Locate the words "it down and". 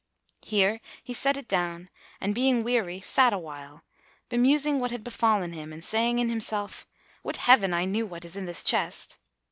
1.37-2.33